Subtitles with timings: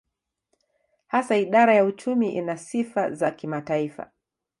[1.07, 4.11] Hasa idara ya uchumi ina sifa za kimataifa.